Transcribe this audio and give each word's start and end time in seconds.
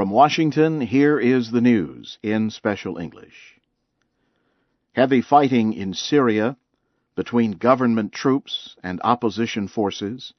From 0.00 0.08
Washington, 0.08 0.80
here 0.80 1.20
is 1.20 1.50
the 1.50 1.60
news 1.60 2.16
in 2.22 2.48
special 2.48 2.96
English. 2.96 3.60
Heavy 4.94 5.20
fighting 5.20 5.74
in 5.74 5.92
Syria 5.92 6.56
between 7.14 7.58
government 7.58 8.10
troops 8.10 8.76
and 8.82 8.98
opposition 9.04 9.68
forces 9.68 10.32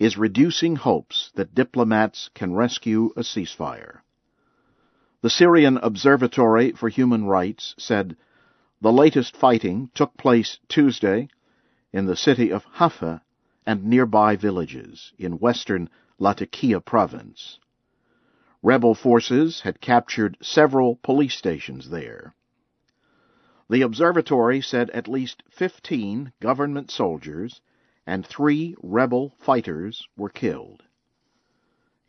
is 0.00 0.18
reducing 0.18 0.74
hopes 0.74 1.30
that 1.36 1.54
diplomats 1.54 2.28
can 2.34 2.54
rescue 2.54 3.12
a 3.16 3.20
ceasefire. 3.20 4.00
The 5.20 5.30
Syrian 5.30 5.76
Observatory 5.76 6.72
for 6.72 6.88
Human 6.88 7.24
Rights 7.24 7.76
said 7.78 8.16
the 8.80 8.92
latest 8.92 9.36
fighting 9.36 9.92
took 9.94 10.16
place 10.16 10.58
Tuesday 10.68 11.28
in 11.92 12.06
the 12.06 12.16
city 12.16 12.50
of 12.50 12.64
Haffa 12.64 13.22
and 13.64 13.84
nearby 13.84 14.34
villages 14.34 15.12
in 15.18 15.38
western 15.38 15.88
Latakia 16.18 16.80
province. 16.80 17.60
Rebel 18.68 18.94
forces 18.94 19.62
had 19.62 19.80
captured 19.80 20.36
several 20.42 20.96
police 20.96 21.34
stations 21.34 21.88
there. 21.88 22.34
The 23.70 23.80
observatory 23.80 24.60
said 24.60 24.90
at 24.90 25.08
least 25.08 25.42
15 25.48 26.34
government 26.38 26.90
soldiers 26.90 27.62
and 28.06 28.26
three 28.26 28.76
rebel 28.82 29.32
fighters 29.38 30.06
were 30.18 30.28
killed. 30.28 30.82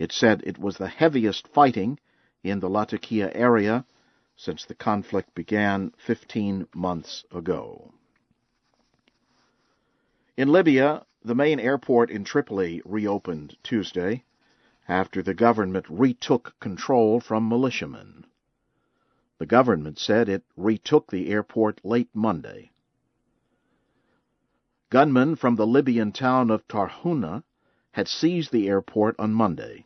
It 0.00 0.10
said 0.10 0.42
it 0.44 0.58
was 0.58 0.78
the 0.78 0.88
heaviest 0.88 1.46
fighting 1.46 2.00
in 2.42 2.58
the 2.58 2.68
Latakia 2.68 3.32
area 3.32 3.86
since 4.34 4.64
the 4.64 4.74
conflict 4.74 5.36
began 5.36 5.92
15 5.96 6.66
months 6.74 7.24
ago. 7.30 7.94
In 10.36 10.48
Libya, 10.48 11.06
the 11.22 11.36
main 11.36 11.60
airport 11.60 12.10
in 12.10 12.24
Tripoli 12.24 12.82
reopened 12.84 13.56
Tuesday 13.62 14.24
after 14.88 15.22
the 15.22 15.34
government 15.34 15.84
retook 15.88 16.58
control 16.60 17.20
from 17.20 17.48
militiamen. 17.48 18.24
The 19.38 19.46
government 19.46 19.98
said 19.98 20.28
it 20.28 20.44
retook 20.56 21.10
the 21.10 21.30
airport 21.30 21.84
late 21.84 22.08
Monday. 22.14 22.72
Gunmen 24.90 25.36
from 25.36 25.56
the 25.56 25.66
Libyan 25.66 26.12
town 26.12 26.50
of 26.50 26.66
Tarhuna 26.66 27.44
had 27.92 28.08
seized 28.08 28.50
the 28.50 28.68
airport 28.68 29.14
on 29.18 29.34
Monday. 29.34 29.84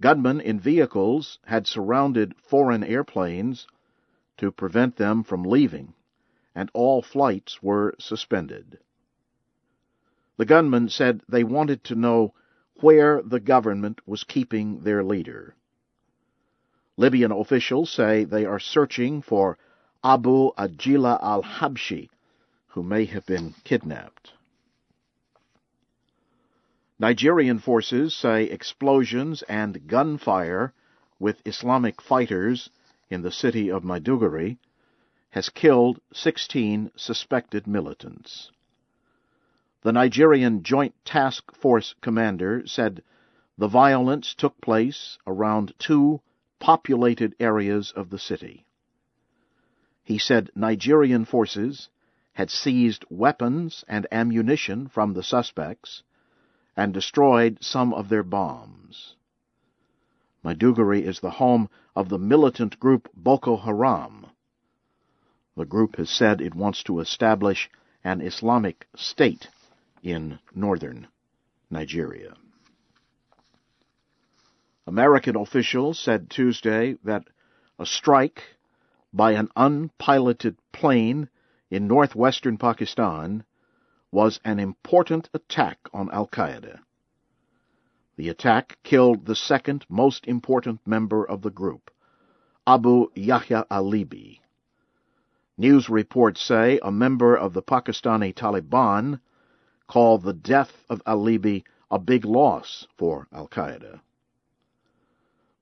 Gunmen 0.00 0.40
in 0.40 0.58
vehicles 0.58 1.38
had 1.44 1.66
surrounded 1.66 2.34
foreign 2.36 2.82
airplanes 2.82 3.66
to 4.38 4.50
prevent 4.50 4.96
them 4.96 5.22
from 5.22 5.42
leaving, 5.42 5.94
and 6.54 6.70
all 6.72 7.02
flights 7.02 7.62
were 7.62 7.94
suspended. 7.98 8.78
The 10.38 10.44
gunmen 10.44 10.88
said 10.88 11.22
they 11.28 11.44
wanted 11.44 11.84
to 11.84 11.94
know 11.94 12.34
where 12.80 13.22
the 13.22 13.40
government 13.40 14.00
was 14.06 14.24
keeping 14.24 14.80
their 14.80 15.02
leader. 15.02 15.54
Libyan 16.96 17.32
officials 17.32 17.90
say 17.90 18.24
they 18.24 18.44
are 18.44 18.58
searching 18.58 19.22
for 19.22 19.58
Abu 20.02 20.52
Ajila 20.54 21.22
al-Habshi, 21.22 22.08
who 22.68 22.82
may 22.82 23.04
have 23.04 23.26
been 23.26 23.54
kidnapped. 23.64 24.32
Nigerian 26.98 27.58
forces 27.58 28.16
say 28.16 28.44
explosions 28.44 29.42
and 29.42 29.86
gunfire 29.86 30.72
with 31.18 31.46
Islamic 31.46 32.00
fighters 32.00 32.70
in 33.10 33.22
the 33.22 33.30
city 33.30 33.70
of 33.70 33.82
Maiduguri 33.82 34.58
has 35.30 35.50
killed 35.50 36.00
16 36.14 36.90
suspected 36.96 37.66
militants. 37.66 38.50
The 39.82 39.92
Nigerian 39.92 40.62
Joint 40.64 40.94
Task 41.04 41.54
Force 41.54 41.94
commander 42.00 42.66
said 42.66 43.04
the 43.56 43.68
violence 43.68 44.34
took 44.34 44.60
place 44.60 45.16
around 45.26 45.74
two 45.78 46.20
populated 46.58 47.36
areas 47.38 47.92
of 47.92 48.10
the 48.10 48.18
city. 48.18 48.66
He 50.02 50.18
said 50.18 50.50
Nigerian 50.56 51.24
forces 51.24 51.88
had 52.32 52.50
seized 52.50 53.04
weapons 53.10 53.84
and 53.86 54.06
ammunition 54.10 54.88
from 54.88 55.12
the 55.12 55.22
suspects 55.22 56.02
and 56.76 56.92
destroyed 56.92 57.58
some 57.60 57.94
of 57.94 58.08
their 58.08 58.22
bombs. 58.22 59.14
Maiduguri 60.42 61.02
is 61.02 61.20
the 61.20 61.30
home 61.30 61.68
of 61.94 62.08
the 62.08 62.18
militant 62.18 62.80
group 62.80 63.08
Boko 63.14 63.56
Haram. 63.56 64.26
The 65.56 65.64
group 65.64 65.96
has 65.96 66.10
said 66.10 66.40
it 66.40 66.54
wants 66.54 66.82
to 66.84 67.00
establish 67.00 67.70
an 68.02 68.20
Islamic 68.20 68.86
state 68.94 69.48
in 70.06 70.38
northern 70.54 71.08
Nigeria. 71.68 72.32
American 74.86 75.34
officials 75.34 75.98
said 75.98 76.30
Tuesday 76.30 76.96
that 77.02 77.24
a 77.76 77.84
strike 77.84 78.40
by 79.12 79.32
an 79.32 79.48
unpiloted 79.56 80.56
plane 80.70 81.28
in 81.72 81.88
northwestern 81.88 82.56
Pakistan 82.56 83.42
was 84.12 84.38
an 84.44 84.60
important 84.60 85.28
attack 85.34 85.78
on 85.92 86.08
Al 86.12 86.28
Qaeda. 86.28 86.78
The 88.16 88.28
attack 88.28 88.78
killed 88.84 89.26
the 89.26 89.34
second 89.34 89.84
most 89.88 90.28
important 90.28 90.86
member 90.86 91.28
of 91.28 91.42
the 91.42 91.50
group, 91.50 91.90
Abu 92.64 93.08
Yahya 93.16 93.66
al-Libi. 93.68 94.38
News 95.58 95.90
reports 95.90 96.40
say 96.40 96.78
a 96.80 96.92
member 96.92 97.36
of 97.36 97.54
the 97.54 97.62
Pakistani 97.62 98.32
Taliban 98.32 99.18
called 99.86 100.22
the 100.22 100.32
death 100.32 100.84
of 100.88 101.02
al-Libi 101.06 101.64
a 101.90 101.98
big 101.98 102.24
loss 102.24 102.86
for 102.96 103.28
Al 103.32 103.48
Qaeda. 103.48 104.00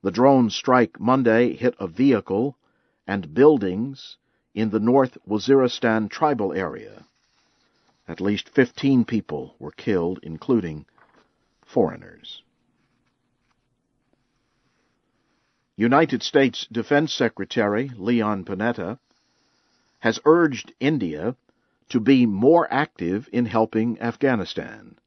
The 0.03 0.11
drone 0.11 0.51
strike 0.51 1.01
Monday 1.01 1.55
hit 1.55 1.75
a 1.79 1.87
vehicle 1.87 2.57
and 3.07 3.35
buildings 3.35 4.17
in 4.55 4.71
the 4.71 4.81
North 4.81 5.19
Waziristan 5.27 6.09
tribal 6.09 6.53
area. 6.53 7.07
At 8.07 8.21
least 8.21 8.49
15 8.51 9.05
people 9.05 9.55
were 9.59 9.71
killed, 9.71 10.21
including 10.23 10.87
foreigners. 11.65 12.43
United 15.77 16.23
States 16.23 16.67
Defense 16.71 17.13
Secretary 17.13 17.91
Leon 17.97 18.45
Panetta 18.45 18.99
has 19.99 20.21
urged 20.25 20.73
India 20.79 21.35
to 21.89 22.01
be 22.01 22.27
more 22.27 22.67
active 22.73 23.29
in 23.33 23.47
helping 23.47 24.01
Afghanistan. 24.01 24.99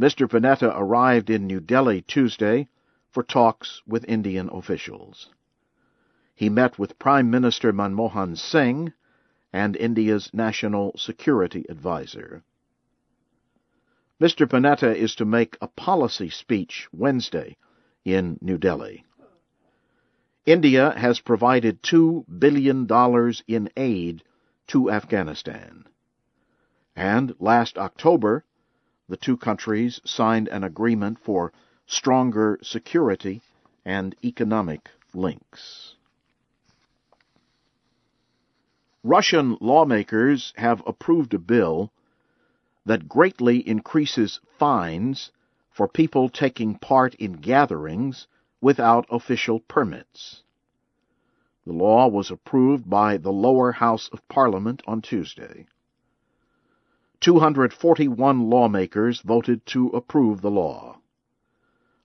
Mr. 0.00 0.28
Panetta 0.28 0.72
arrived 0.74 1.30
in 1.30 1.46
New 1.46 1.60
Delhi 1.60 2.02
Tuesday 2.02 2.68
for 3.10 3.22
talks 3.22 3.82
with 3.86 4.04
Indian 4.08 4.48
officials. 4.52 5.28
He 6.34 6.48
met 6.48 6.78
with 6.78 6.98
Prime 6.98 7.30
Minister 7.30 7.72
Manmohan 7.72 8.36
Singh 8.36 8.92
and 9.52 9.76
India's 9.76 10.30
National 10.32 10.96
Security 10.96 11.66
Advisor. 11.68 12.42
Mr. 14.20 14.48
Panetta 14.48 14.94
is 14.94 15.14
to 15.16 15.24
make 15.24 15.58
a 15.60 15.68
policy 15.68 16.30
speech 16.30 16.88
Wednesday 16.92 17.56
in 18.04 18.38
New 18.40 18.56
Delhi. 18.56 19.04
India 20.46 20.92
has 20.96 21.20
provided 21.20 21.82
$2 21.82 22.24
billion 22.38 22.88
in 23.46 23.70
aid 23.76 24.22
to 24.72 24.90
Afghanistan. 24.90 25.84
And 26.96 27.34
last 27.38 27.76
October, 27.76 28.42
the 29.06 29.18
two 29.18 29.36
countries 29.36 30.00
signed 30.06 30.48
an 30.48 30.64
agreement 30.64 31.18
for 31.18 31.52
stronger 31.86 32.58
security 32.62 33.42
and 33.84 34.16
economic 34.24 34.88
links. 35.12 35.96
Russian 39.04 39.58
lawmakers 39.60 40.54
have 40.56 40.82
approved 40.86 41.34
a 41.34 41.38
bill 41.38 41.92
that 42.86 43.10
greatly 43.10 43.58
increases 43.68 44.40
fines 44.58 45.32
for 45.70 45.86
people 45.86 46.30
taking 46.30 46.78
part 46.78 47.14
in 47.16 47.34
gatherings 47.34 48.26
without 48.62 49.04
official 49.10 49.60
permits. 49.60 50.42
The 51.64 51.72
law 51.72 52.08
was 52.08 52.30
approved 52.30 52.90
by 52.90 53.16
the 53.18 53.32
lower 53.32 53.72
house 53.72 54.08
of 54.08 54.26
Parliament 54.28 54.82
on 54.86 55.00
Tuesday. 55.00 55.66
241 57.20 58.50
lawmakers 58.50 59.20
voted 59.20 59.64
to 59.66 59.88
approve 59.90 60.40
the 60.40 60.50
law. 60.50 60.98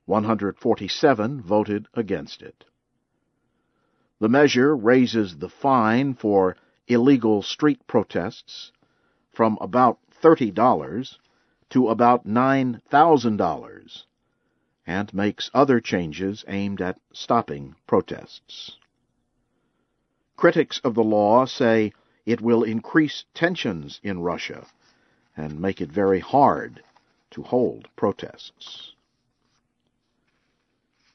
147 0.06 1.42
voted 1.42 1.88
against 1.96 2.44
it. 2.44 2.66
The 4.20 4.30
measure 4.30 4.76
raises 4.76 5.38
the 5.38 5.50
fine 5.50 6.14
for 6.14 6.56
illegal 6.88 7.42
street 7.42 7.86
protests 7.88 8.72
from 9.32 9.58
about 9.60 10.00
$30 10.22 11.18
to 11.72 11.88
about 11.90 12.26
$9,000 12.28 14.04
and 14.86 15.14
makes 15.14 15.52
other 15.54 15.80
changes 15.80 16.46
aimed 16.48 16.82
at 16.82 17.00
stopping 17.12 17.76
protests. 17.88 18.78
Critics 20.38 20.80
of 20.84 20.94
the 20.94 21.04
law 21.04 21.46
say 21.46 21.94
it 22.28 22.42
will 22.42 22.62
increase 22.62 23.26
tensions 23.34 24.00
in 24.04 24.20
Russia 24.20 24.68
and 25.36 25.60
make 25.60 25.82
it 25.82 25.92
very 25.92 26.20
hard 26.20 26.84
to 27.32 27.42
hold 27.42 27.90
protests. 27.96 28.94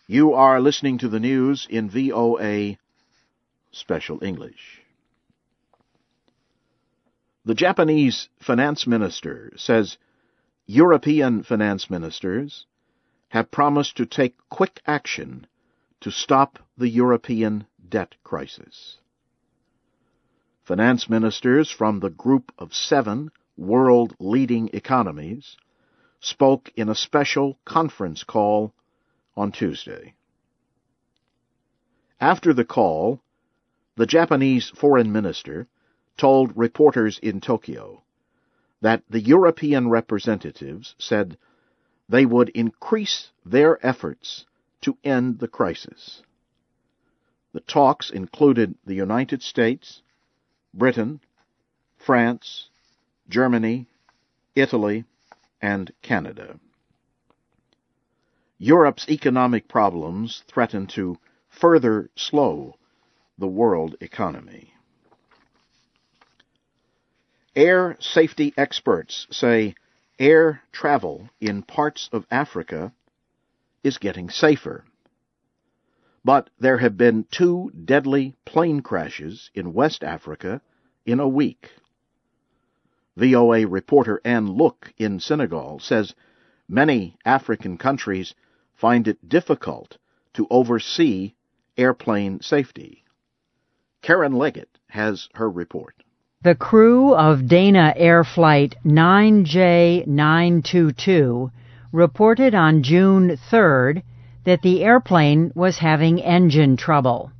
You 0.08 0.32
are 0.32 0.60
listening 0.60 0.98
to 0.98 1.08
the 1.08 1.20
news 1.20 1.68
in 1.70 1.88
VOA 1.88 2.78
Special 3.70 4.22
English. 4.24 4.82
The 7.44 7.54
Japanese 7.54 8.28
finance 8.40 8.88
minister 8.88 9.52
says 9.56 9.98
European 10.66 11.44
finance 11.44 11.88
ministers 11.88 12.66
have 13.28 13.52
promised 13.52 13.96
to 13.98 14.04
take 14.06 14.36
quick 14.48 14.80
action 14.84 15.46
to 16.00 16.10
stop 16.10 16.58
the 16.76 16.88
European 16.88 17.66
debt 17.88 18.16
crisis. 18.24 18.98
Finance 20.64 21.08
ministers 21.08 21.70
from 21.70 21.98
the 21.98 22.10
group 22.10 22.52
of 22.56 22.72
seven 22.72 23.30
world 23.56 24.14
leading 24.20 24.70
economies 24.72 25.56
spoke 26.20 26.70
in 26.76 26.88
a 26.88 26.94
special 26.94 27.58
conference 27.64 28.22
call 28.22 28.72
on 29.36 29.50
Tuesday. 29.50 30.14
After 32.20 32.52
the 32.52 32.64
call, 32.64 33.20
the 33.96 34.06
Japanese 34.06 34.70
foreign 34.70 35.10
minister 35.10 35.66
told 36.16 36.56
reporters 36.56 37.18
in 37.18 37.40
Tokyo 37.40 38.04
that 38.80 39.02
the 39.10 39.20
European 39.20 39.88
representatives 39.88 40.94
said 40.98 41.36
they 42.08 42.24
would 42.24 42.48
increase 42.50 43.32
their 43.44 43.84
efforts 43.84 44.44
to 44.82 44.96
end 45.02 45.40
the 45.40 45.48
crisis. 45.48 46.22
The 47.52 47.60
talks 47.60 48.10
included 48.10 48.76
the 48.86 48.94
United 48.94 49.42
States, 49.42 50.02
Britain, 50.74 51.20
France, 51.98 52.68
Germany, 53.28 53.86
Italy, 54.54 55.04
and 55.60 55.92
Canada. 56.02 56.58
Europe's 58.58 59.08
economic 59.08 59.68
problems 59.68 60.42
threaten 60.46 60.86
to 60.86 61.18
further 61.48 62.10
slow 62.16 62.76
the 63.38 63.48
world 63.48 63.96
economy. 64.00 64.72
Air 67.54 67.96
safety 68.00 68.54
experts 68.56 69.26
say 69.30 69.74
air 70.18 70.62
travel 70.72 71.28
in 71.40 71.62
parts 71.62 72.08
of 72.12 72.26
Africa 72.30 72.92
is 73.82 73.98
getting 73.98 74.30
safer. 74.30 74.84
But 76.24 76.50
there 76.58 76.78
have 76.78 76.96
been 76.96 77.26
two 77.30 77.72
deadly 77.84 78.34
plane 78.44 78.80
crashes 78.80 79.50
in 79.54 79.72
West 79.72 80.04
Africa 80.04 80.60
in 81.04 81.18
a 81.18 81.28
week. 81.28 81.70
VOA 83.16 83.66
reporter 83.66 84.20
Anne 84.24 84.52
Look 84.52 84.94
in 84.96 85.18
Senegal 85.20 85.80
says 85.80 86.14
many 86.68 87.16
African 87.24 87.76
countries 87.76 88.34
find 88.74 89.08
it 89.08 89.28
difficult 89.28 89.98
to 90.34 90.46
oversee 90.48 91.34
airplane 91.76 92.40
safety. 92.40 93.02
Karen 94.00 94.32
Leggett 94.32 94.78
has 94.88 95.28
her 95.34 95.50
report. 95.50 96.04
The 96.42 96.54
crew 96.54 97.14
of 97.14 97.46
Dana 97.46 97.92
Air 97.96 98.24
Flight 98.24 98.76
9J922 98.84 101.50
reported 101.92 102.54
on 102.54 102.82
June 102.82 103.36
3rd 103.50 104.02
that 104.44 104.62
the 104.62 104.82
airplane 104.82 105.52
was 105.54 105.78
having 105.78 106.20
engine 106.20 106.76
trouble. 106.76 107.30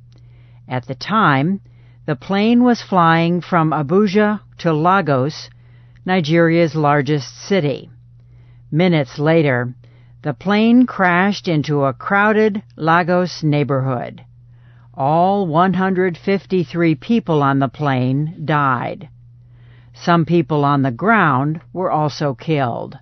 At 0.67 0.87
the 0.87 0.95
time, 0.95 1.59
the 2.05 2.15
plane 2.15 2.63
was 2.63 2.81
flying 2.81 3.41
from 3.41 3.71
Abuja 3.71 4.41
to 4.59 4.73
Lagos, 4.73 5.49
Nigeria's 6.05 6.75
largest 6.75 7.35
city. 7.47 7.89
Minutes 8.71 9.19
later, 9.19 9.73
the 10.21 10.33
plane 10.33 10.85
crashed 10.85 11.47
into 11.47 11.83
a 11.83 11.93
crowded 11.93 12.63
Lagos 12.75 13.43
neighborhood. 13.43 14.23
All 14.93 15.47
153 15.47 16.95
people 16.95 17.41
on 17.43 17.59
the 17.59 17.67
plane 17.67 18.43
died. 18.45 19.09
Some 19.93 20.25
people 20.25 20.63
on 20.63 20.81
the 20.81 20.91
ground 20.91 21.61
were 21.73 21.91
also 21.91 22.33
killed. 22.33 22.97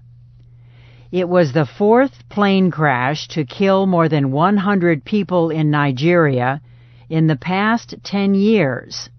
It 1.11 1.27
was 1.27 1.51
the 1.51 1.65
fourth 1.65 2.29
plane 2.29 2.71
crash 2.71 3.27
to 3.29 3.43
kill 3.43 3.85
more 3.85 4.07
than 4.07 4.31
100 4.31 5.03
people 5.03 5.49
in 5.49 5.69
Nigeria 5.69 6.61
in 7.09 7.27
the 7.27 7.35
past 7.35 7.95
10 8.01 8.33
years. 8.33 9.09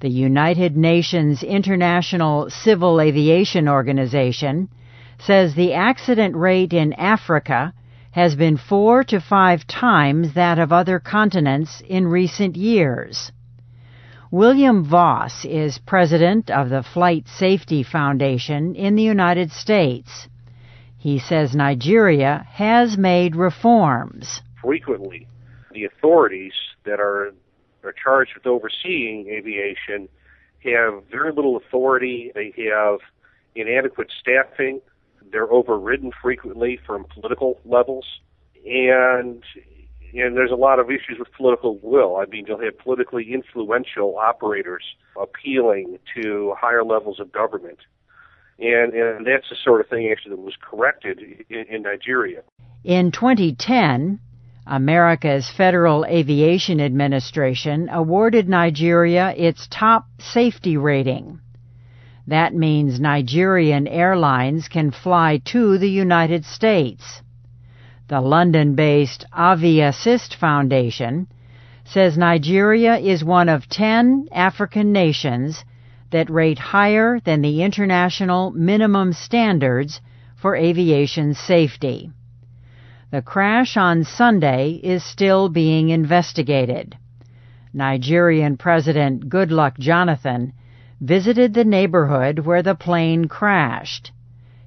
The 0.00 0.08
United 0.08 0.74
Nations 0.74 1.42
International 1.42 2.48
Civil 2.48 2.98
Aviation 2.98 3.68
Organization 3.68 4.70
says 5.18 5.54
the 5.54 5.74
accident 5.74 6.34
rate 6.34 6.72
in 6.72 6.94
Africa 6.94 7.74
has 8.12 8.34
been 8.34 8.56
four 8.56 9.04
to 9.04 9.20
five 9.20 9.66
times 9.66 10.32
that 10.32 10.58
of 10.58 10.72
other 10.72 10.98
continents 10.98 11.82
in 11.86 12.06
recent 12.06 12.56
years. 12.56 13.30
William 14.30 14.82
Voss 14.82 15.44
is 15.44 15.76
president 15.76 16.50
of 16.50 16.70
the 16.70 16.82
Flight 16.82 17.28
Safety 17.28 17.82
Foundation 17.82 18.74
in 18.74 18.94
the 18.94 19.02
United 19.02 19.52
States. 19.52 20.26
He 21.02 21.18
says 21.18 21.54
Nigeria 21.54 22.46
has 22.52 22.96
made 22.96 23.34
reforms. 23.36 24.40
Frequently, 24.62 25.26
the 25.72 25.84
authorities 25.84 26.52
that 26.84 27.00
are, 27.00 27.34
are 27.82 27.94
charged 28.02 28.32
with 28.34 28.46
overseeing 28.46 29.28
aviation 29.28 30.08
have 30.64 31.02
very 31.10 31.32
little 31.32 31.56
authority. 31.56 32.30
They 32.34 32.54
have 32.70 33.00
inadequate 33.54 34.10
staffing 34.20 34.80
they're 35.32 35.50
overridden 35.50 36.12
frequently 36.22 36.78
from 36.86 37.04
political 37.04 37.58
levels, 37.64 38.06
and 38.64 39.42
and 40.14 40.36
there's 40.36 40.50
a 40.50 40.56
lot 40.56 40.78
of 40.78 40.90
issues 40.90 41.18
with 41.18 41.32
political 41.32 41.78
will. 41.82 42.16
I 42.16 42.26
mean, 42.26 42.44
you'll 42.46 42.60
have 42.60 42.78
politically 42.78 43.32
influential 43.32 44.18
operators 44.18 44.84
appealing 45.18 45.98
to 46.14 46.54
higher 46.58 46.84
levels 46.84 47.18
of 47.18 47.32
government, 47.32 47.78
and 48.62 48.94
and 48.94 49.26
that's 49.26 49.48
the 49.50 49.56
sort 49.64 49.80
of 49.80 49.88
thing 49.88 50.10
actually 50.10 50.36
that 50.36 50.42
was 50.42 50.56
corrected 50.60 51.18
in, 51.48 51.64
in 51.68 51.82
Nigeria. 51.82 52.42
In 52.84 53.12
2010. 53.12 54.20
America's 54.64 55.50
Federal 55.50 56.04
Aviation 56.04 56.80
Administration 56.80 57.88
awarded 57.88 58.48
Nigeria 58.48 59.34
its 59.36 59.66
top 59.66 60.06
safety 60.20 60.76
rating. 60.76 61.40
That 62.28 62.54
means 62.54 63.00
Nigerian 63.00 63.88
airlines 63.88 64.68
can 64.68 64.92
fly 64.92 65.42
to 65.46 65.78
the 65.78 65.90
United 65.90 66.44
States. 66.44 67.22
The 68.08 68.20
London 68.20 68.76
based 68.76 69.24
Aviassist 69.32 70.36
Foundation 70.36 71.26
says 71.84 72.16
Nigeria 72.16 72.96
is 72.98 73.24
one 73.24 73.48
of 73.48 73.68
10 73.68 74.28
African 74.30 74.92
nations 74.92 75.64
that 76.12 76.30
rate 76.30 76.58
higher 76.58 77.20
than 77.20 77.42
the 77.42 77.62
international 77.62 78.52
minimum 78.52 79.12
standards 79.12 80.00
for 80.36 80.56
aviation 80.56 81.34
safety. 81.34 82.10
The 83.10 83.22
crash 83.22 83.76
on 83.76 84.04
Sunday 84.04 84.80
is 84.82 85.04
still 85.04 85.48
being 85.48 85.90
investigated. 85.90 86.96
Nigerian 87.74 88.56
President 88.56 89.28
Goodluck 89.28 89.78
Jonathan 89.78 90.52
visited 91.00 91.52
the 91.52 91.64
neighborhood 91.64 92.38
where 92.38 92.62
the 92.62 92.74
plane 92.74 93.26
crashed. 93.26 94.12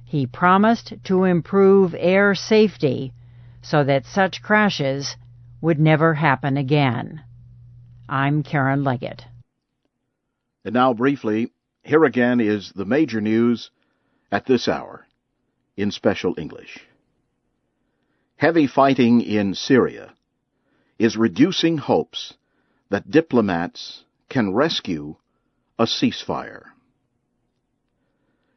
He 0.04 0.26
promised 0.26 0.94
to 1.04 1.24
improve 1.24 1.94
air 1.98 2.34
safety 2.34 3.12
so 3.62 3.82
that 3.84 4.06
such 4.06 4.42
crashes 4.42 5.16
would 5.60 5.80
never 5.80 6.14
happen 6.14 6.56
again. 6.56 7.22
I'm 8.08 8.42
Karen 8.42 8.84
Leggett. 8.84 9.24
And 10.66 10.74
now, 10.74 10.92
briefly, 10.92 11.52
here 11.84 12.04
again 12.04 12.40
is 12.40 12.72
the 12.74 12.84
major 12.84 13.20
news 13.20 13.70
at 14.32 14.46
this 14.46 14.66
hour 14.66 15.06
in 15.76 15.92
special 15.92 16.34
English. 16.36 16.80
Heavy 18.34 18.66
fighting 18.66 19.20
in 19.20 19.54
Syria 19.54 20.12
is 20.98 21.16
reducing 21.16 21.78
hopes 21.78 22.34
that 22.90 23.12
diplomats 23.12 24.02
can 24.28 24.52
rescue 24.52 25.14
a 25.78 25.84
ceasefire. 25.84 26.64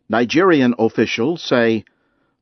Nigerian 0.09 0.73
officials 0.79 1.43
say 1.43 1.85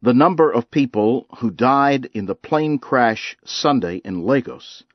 the 0.02 0.14
number 0.14 0.50
of 0.50 0.72
people 0.72 1.26
who 1.40 1.52
died 1.52 2.10
in 2.14 2.26
the 2.26 2.36
plane 2.36 2.80
crash 2.80 3.36
Sunday 3.44 3.98
in 3.98 4.24
Lagos 4.24 4.86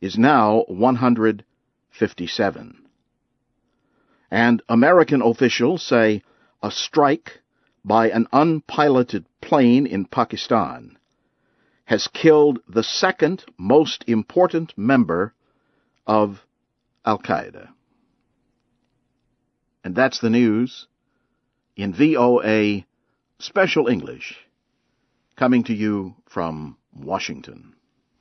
is 0.00 0.16
now 0.16 0.62
157. 0.68 2.83
And 4.34 4.62
American 4.68 5.22
officials 5.22 5.80
say 5.80 6.20
a 6.60 6.72
strike 6.72 7.40
by 7.84 8.10
an 8.10 8.26
unpiloted 8.32 9.26
plane 9.40 9.86
in 9.86 10.06
Pakistan 10.06 10.98
has 11.84 12.08
killed 12.08 12.58
the 12.68 12.82
second 12.82 13.44
most 13.56 14.02
important 14.08 14.76
member 14.76 15.34
of 16.04 16.44
Al 17.04 17.20
Qaeda. 17.20 17.68
And 19.84 19.94
that's 19.94 20.18
the 20.18 20.30
news 20.30 20.88
in 21.76 21.94
VOA 21.94 22.84
Special 23.38 23.86
English, 23.86 24.36
coming 25.36 25.62
to 25.62 25.74
you 25.74 26.16
from 26.26 26.76
Washington. 26.92 27.73